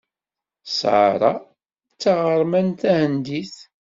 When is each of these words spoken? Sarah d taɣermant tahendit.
Sarah 0.77 1.35
d 1.91 1.95
taɣermant 2.01 2.79
tahendit. 2.81 3.55